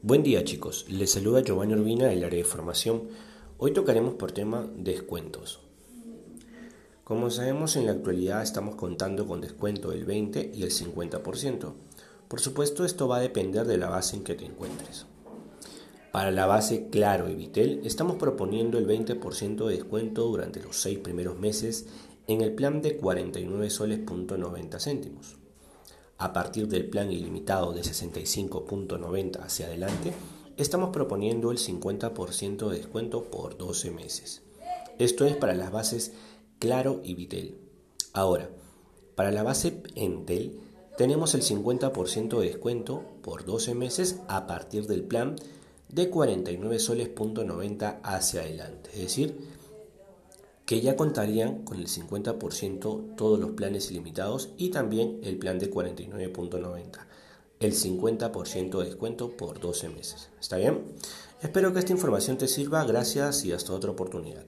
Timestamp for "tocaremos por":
3.72-4.30